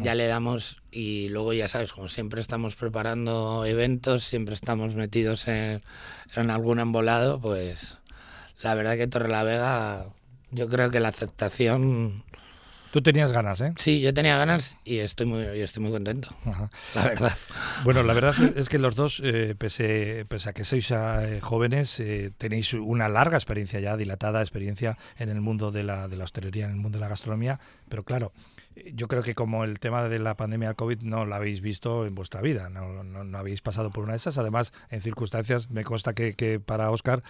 ya 0.02 0.14
le 0.14 0.26
damos 0.26 0.82
y 0.90 1.28
luego 1.28 1.52
ya 1.52 1.68
sabes, 1.68 1.92
como 1.92 2.08
siempre 2.08 2.40
estamos 2.40 2.76
preparando 2.76 3.64
eventos, 3.64 4.24
siempre 4.24 4.54
estamos 4.54 4.94
metidos 4.94 5.48
en, 5.48 5.82
en 6.36 6.50
algún 6.50 6.80
embolado, 6.80 7.40
pues 7.40 7.98
la 8.62 8.74
verdad 8.74 8.96
que 8.96 9.06
Torre 9.06 9.28
la 9.28 9.42
Vega, 9.42 10.06
yo 10.50 10.68
creo 10.68 10.90
que 10.90 11.00
la 11.00 11.08
aceptación 11.08 12.24
Tú 12.94 13.02
tenías 13.02 13.32
ganas, 13.32 13.60
¿eh? 13.60 13.72
Sí, 13.76 14.00
yo 14.00 14.14
tenía 14.14 14.36
ganas 14.36 14.76
y 14.84 14.98
estoy 14.98 15.26
muy, 15.26 15.42
estoy 15.42 15.82
muy 15.82 15.90
contento, 15.90 16.32
la 16.94 17.02
verdad. 17.02 17.32
Bueno, 17.82 18.04
la 18.04 18.12
verdad 18.14 18.36
es 18.56 18.68
que 18.68 18.78
los 18.78 18.94
dos, 18.94 19.20
eh, 19.24 19.56
pese, 19.58 20.24
a 20.46 20.52
que 20.52 20.64
sois 20.64 20.92
eh, 20.92 21.40
jóvenes, 21.42 21.98
eh, 21.98 22.30
tenéis 22.38 22.72
una 22.72 23.08
larga 23.08 23.36
experiencia 23.36 23.80
ya, 23.80 23.96
dilatada 23.96 24.40
experiencia 24.40 24.96
en 25.18 25.28
el 25.28 25.40
mundo 25.40 25.72
de 25.72 25.82
la, 25.82 26.06
de 26.06 26.14
la 26.14 26.22
hostelería, 26.22 26.66
en 26.66 26.70
el 26.70 26.76
mundo 26.76 26.98
de 26.98 27.00
la 27.00 27.08
gastronomía, 27.08 27.58
pero 27.88 28.04
claro, 28.04 28.32
yo 28.92 29.08
creo 29.08 29.22
que 29.22 29.34
como 29.34 29.64
el 29.64 29.78
tema 29.78 30.08
de 30.08 30.18
la 30.18 30.36
pandemia 30.36 30.68
del 30.68 30.76
COVID 30.76 31.02
no 31.02 31.24
lo 31.24 31.34
habéis 31.34 31.60
visto 31.60 32.06
en 32.06 32.14
vuestra 32.14 32.40
vida, 32.40 32.68
no, 32.70 33.04
no, 33.04 33.38
habéis 33.38 33.60
pasado 33.60 33.90
por 33.90 34.04
una 34.04 34.14
de 34.14 34.16
esas. 34.16 34.36
Además, 34.38 34.72
en 34.90 35.00
circunstancias, 35.00 35.70
me 35.70 35.84
consta 35.84 36.14
que, 36.14 36.34
que 36.34 36.58
para 36.60 36.90
Oscar, 36.90 37.22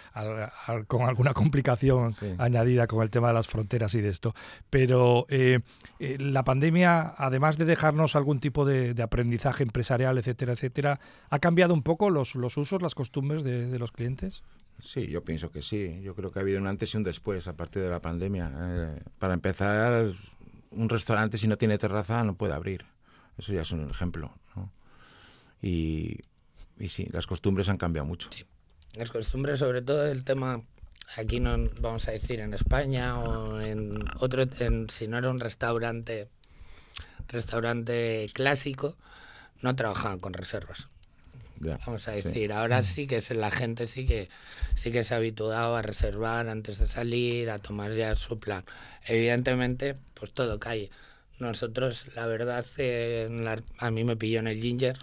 con 0.86 1.02
alguna 1.02 1.34
complicación 1.34 2.12
añadida 2.38 2.86
con 2.86 3.02
el 3.02 3.10
tema 3.10 3.28
de 3.28 3.34
las 3.34 3.46
fronteras 3.46 3.94
y 3.94 4.00
de 4.00 4.08
esto. 4.08 4.34
Pero 4.70 5.26
eh, 5.28 5.53
eh, 5.98 6.16
la 6.18 6.44
pandemia, 6.44 7.14
además 7.16 7.58
de 7.58 7.64
dejarnos 7.64 8.16
algún 8.16 8.40
tipo 8.40 8.64
de, 8.64 8.94
aprendizaje 9.02 9.62
empresarial, 9.62 10.18
etcétera, 10.18 10.52
etcétera, 10.52 11.00
¿ha 11.30 11.38
cambiado 11.38 11.74
un 11.74 11.82
poco 11.82 12.10
los, 12.10 12.34
los 12.34 12.56
usos, 12.56 12.82
las 12.82 12.94
costumbres 12.94 13.44
de, 13.44 13.78
los 13.78 13.92
clientes? 13.92 14.42
Sí, 14.78 15.08
yo 15.08 15.24
pienso 15.24 15.50
que 15.50 15.62
sí. 15.62 16.00
Yo 16.02 16.14
creo 16.14 16.32
que 16.32 16.40
ha 16.40 16.42
habido 16.42 16.60
un 16.60 16.66
antes 16.66 16.94
y 16.94 16.96
un 16.96 17.04
después 17.04 17.46
a 17.46 17.56
partir 17.56 17.82
de 17.82 17.90
la 17.90 18.00
pandemia. 18.00 18.50
Eh, 18.56 19.00
para 19.18 19.34
empezar, 19.34 20.12
un 20.70 20.88
restaurante 20.88 21.38
si 21.38 21.46
no 21.46 21.56
tiene 21.56 21.78
terraza 21.78 22.24
no 22.24 22.34
puede 22.34 22.54
abrir. 22.54 22.84
Eso 23.38 23.52
ya 23.52 23.62
es 23.62 23.72
un 23.72 23.90
ejemplo. 23.90 24.32
Y, 25.62 26.18
y 26.78 26.88
sí, 26.88 27.08
las 27.10 27.26
costumbres 27.26 27.68
han 27.68 27.78
cambiado 27.78 28.06
mucho. 28.06 28.28
Sí. 28.30 28.44
Las 28.96 29.10
costumbres, 29.10 29.58
sobre 29.58 29.82
todo 29.82 30.06
el 30.06 30.24
tema, 30.24 30.62
aquí 31.16 31.40
no 31.40 31.56
vamos 31.80 32.08
a 32.08 32.12
decir 32.12 32.40
en 32.40 32.54
España 32.54 33.18
o 33.18 33.60
en 33.60 34.04
otro, 34.20 34.44
si 34.88 35.08
no 35.08 35.18
era 35.18 35.30
un 35.30 35.40
restaurante, 35.40 36.28
restaurante 37.28 38.30
clásico, 38.32 38.96
no 39.60 39.74
trabajaban 39.76 40.18
con 40.18 40.32
reservas 40.32 40.88
vamos 41.86 42.08
a 42.08 42.12
decir. 42.12 42.52
Ahora 42.52 42.84
sí 42.84 43.06
que 43.06 43.18
es, 43.18 43.30
la 43.30 43.50
gente 43.50 43.86
sí 43.86 44.06
que 44.06 44.28
sí 44.74 44.92
que 44.92 45.04
se 45.04 45.14
ha 45.14 45.18
habituado 45.18 45.76
a 45.76 45.82
reservar 45.82 46.48
antes 46.48 46.78
de 46.78 46.86
salir, 46.86 47.50
a 47.50 47.58
tomar 47.58 47.94
ya 47.94 48.16
su 48.16 48.38
plan. 48.38 48.64
Evidentemente, 49.06 49.96
pues 50.14 50.32
todo 50.32 50.58
cae. 50.58 50.90
Nosotros, 51.38 52.08
la 52.14 52.26
verdad, 52.26 52.64
a 53.78 53.90
mí 53.90 54.04
me 54.04 54.16
pilló 54.16 54.38
en 54.38 54.46
el 54.46 54.60
Ginger, 54.60 54.98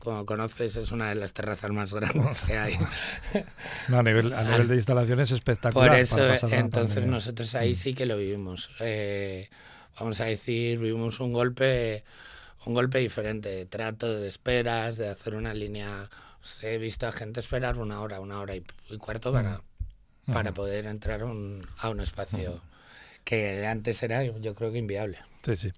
como 0.00 0.26
conoces, 0.26 0.76
es 0.76 0.90
una 0.92 1.10
de 1.10 1.14
las 1.14 1.32
terrazas 1.32 1.70
más 1.70 1.94
grandes 1.94 2.40
que 2.42 2.58
hay. 2.58 2.76
No, 3.88 3.98
a 3.98 4.02
nivel, 4.02 4.32
a 4.32 4.42
nivel 4.44 4.68
de 4.68 4.76
instalaciones 4.76 5.30
espectacular. 5.30 5.90
Por 5.90 5.98
eso, 5.98 6.48
entonces 6.50 7.06
nosotros 7.06 7.54
ahí 7.54 7.72
mm. 7.72 7.76
sí 7.76 7.94
que 7.94 8.06
lo 8.06 8.16
vivimos. 8.16 8.70
Eh, 8.80 9.48
vamos 9.98 10.20
a 10.20 10.24
decir, 10.24 10.78
vivimos 10.78 11.20
un 11.20 11.32
golpe, 11.32 12.04
un 12.66 12.74
golpe 12.74 12.98
diferente 12.98 13.48
de 13.48 13.66
trato, 13.66 14.20
de 14.20 14.28
esperas, 14.28 14.96
de 14.96 15.08
hacer 15.08 15.34
una 15.34 15.54
línea. 15.54 16.08
he 16.62 16.78
visto 16.78 17.06
a 17.06 17.12
gente 17.12 17.40
esperar 17.40 17.78
una 17.78 18.00
hora, 18.00 18.20
una 18.20 18.40
hora 18.40 18.54
y, 18.56 18.64
cuarto 18.98 19.32
para, 19.32 19.62
mm. 20.26 20.32
para 20.32 20.52
poder 20.52 20.86
entrar 20.86 21.20
a 21.22 21.26
un 21.26 22.00
espacio 22.00 22.62
que 23.24 23.66
antes 23.66 24.02
era, 24.02 24.24
yo 24.24 24.54
creo 24.54 24.72
que 24.72 24.78
inviable. 24.78 25.18
Sí, 25.42 25.56
sí. 25.56 25.72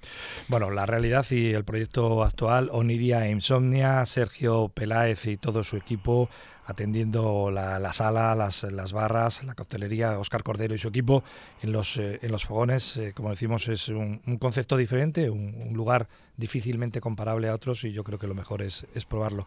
Bueno, 0.48 0.70
la 0.70 0.86
realidad 0.86 1.24
y 1.30 1.52
el 1.52 1.64
proyecto 1.64 2.24
actual, 2.24 2.68
Oniria 2.72 3.28
Insomnia, 3.28 4.04
Sergio 4.06 4.68
Peláez 4.74 5.26
y 5.26 5.36
todo 5.36 5.62
su 5.62 5.76
equipo 5.76 6.28
atendiendo 6.64 7.50
la, 7.50 7.92
sala, 7.92 8.34
las, 8.34 8.62
las, 8.64 8.92
barras, 8.92 9.42
la 9.44 9.54
coctelería, 9.54 10.18
Oscar 10.18 10.42
Cordero 10.42 10.74
y 10.74 10.78
su 10.78 10.88
equipo 10.88 11.22
en 11.60 11.72
los, 11.72 11.96
eh, 11.96 12.18
en 12.22 12.30
los 12.30 12.44
fogones. 12.44 12.96
Eh, 12.96 13.12
como 13.14 13.30
decimos, 13.30 13.68
es 13.68 13.88
un, 13.88 14.20
concepto 14.38 14.76
diferente, 14.76 15.28
un, 15.28 15.72
lugar 15.72 16.08
difícilmente 16.36 17.00
comparable 17.00 17.48
a 17.48 17.54
otros 17.54 17.84
y 17.84 17.92
yo 17.92 18.04
creo 18.04 18.18
que 18.18 18.26
lo 18.26 18.34
mejor 18.34 18.62
es, 18.62 18.86
es 18.94 19.04
probarlo. 19.04 19.46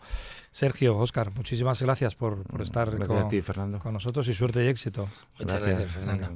Sergio, 0.52 0.98
Oscar, 0.98 1.32
muchísimas 1.36 1.82
gracias 1.82 2.16
por, 2.16 2.44
por 2.44 2.62
estar 2.62 2.90
con, 3.06 3.80
con, 3.80 3.94
nosotros 3.94 4.28
y 4.28 4.34
suerte 4.34 4.64
y 4.64 4.68
éxito. 4.68 5.08
Muchas 5.40 5.62
gracias 5.62 5.92
Fernando. 5.92 6.30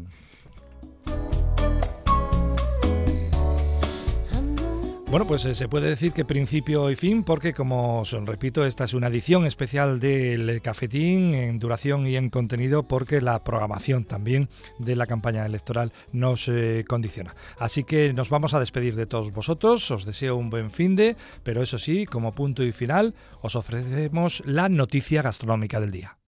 Bueno, 5.10 5.26
pues 5.26 5.44
eh, 5.46 5.56
se 5.56 5.68
puede 5.68 5.90
decir 5.90 6.14
que 6.14 6.24
principio 6.24 6.92
y 6.92 6.96
fin, 6.96 7.24
porque 7.24 7.52
como 7.56 8.02
os 8.02 8.12
repito, 8.12 8.64
esta 8.64 8.84
es 8.84 8.94
una 8.94 9.08
edición 9.08 9.48
especial 9.48 10.00
del 10.00 10.62
cafetín 10.62 11.34
en 11.34 11.58
duración 11.58 12.06
y 12.06 12.16
en 12.16 12.30
contenido, 12.30 12.84
porque 12.84 13.20
la 13.20 13.44
programación 13.44 14.04
también 14.04 14.50
de 14.78 14.96
la 14.96 15.08
campaña 15.08 15.48
electoral 15.48 15.94
nos 16.12 16.48
eh, 16.48 16.86
condiciona. 16.88 17.34
Así 17.58 17.84
que 17.84 18.14
nos 18.14 18.30
vamos 18.30 18.54
a 18.54 18.60
despedir 18.60 18.96
de 18.96 19.08
todos 19.08 19.32
vosotros, 19.32 19.90
os 19.90 20.06
deseo 20.06 20.36
un 20.36 20.52
buen 20.52 20.70
fin 20.70 20.96
de, 20.96 21.18
pero 21.42 21.64
eso 21.64 21.80
sí, 21.80 22.06
como 22.06 22.34
punto 22.34 22.64
y 22.64 22.72
final, 22.72 23.16
os 23.42 23.56
ofrecemos 23.56 24.44
la 24.46 24.70
noticia 24.70 25.24
gastronómica 25.24 25.80
del 25.80 25.90
día. 25.90 26.18